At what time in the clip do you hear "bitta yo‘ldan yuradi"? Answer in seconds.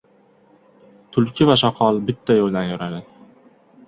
2.07-3.03